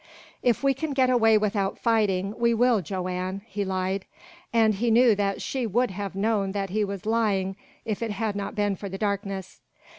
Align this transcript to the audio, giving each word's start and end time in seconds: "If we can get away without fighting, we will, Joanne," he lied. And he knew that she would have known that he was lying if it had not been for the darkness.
"If 0.41 0.63
we 0.63 0.73
can 0.73 0.93
get 0.93 1.11
away 1.11 1.37
without 1.37 1.77
fighting, 1.77 2.33
we 2.35 2.55
will, 2.55 2.81
Joanne," 2.81 3.43
he 3.45 3.63
lied. 3.63 4.05
And 4.51 4.73
he 4.73 4.89
knew 4.89 5.13
that 5.13 5.43
she 5.43 5.67
would 5.67 5.91
have 5.91 6.15
known 6.15 6.53
that 6.53 6.71
he 6.71 6.83
was 6.83 7.05
lying 7.05 7.55
if 7.85 8.01
it 8.01 8.09
had 8.09 8.35
not 8.35 8.55
been 8.55 8.75
for 8.75 8.89
the 8.89 8.97
darkness. 8.97 9.61